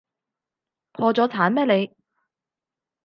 [0.93, 1.95] 破咗產咩你？